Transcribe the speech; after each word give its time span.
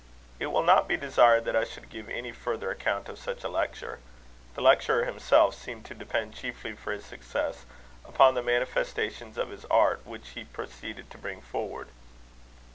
It 0.39 0.47
will 0.47 0.63
not 0.63 0.87
be 0.87 0.97
desired 0.97 1.45
that 1.45 1.55
I 1.55 1.63
should 1.63 1.91
give 1.91 2.09
any 2.09 2.31
further 2.31 2.71
account 2.71 3.07
of 3.07 3.19
such 3.19 3.43
a 3.43 3.47
lecture. 3.47 3.99
The 4.55 4.61
lecturer 4.61 5.05
himself 5.05 5.53
seemed 5.53 5.85
to 5.85 5.93
depend 5.93 6.33
chiefly 6.33 6.73
for 6.73 6.91
his 6.91 7.05
success, 7.05 7.65
upon 8.03 8.33
the 8.33 8.41
manifestations 8.41 9.37
of 9.37 9.49
his 9.51 9.63
art 9.65 10.03
which 10.03 10.29
he 10.29 10.43
proceeded 10.43 11.11
to 11.11 11.19
bring 11.19 11.39
forward. 11.39 11.89